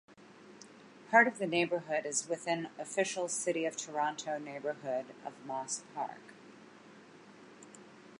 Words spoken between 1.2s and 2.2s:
of the neighbourhood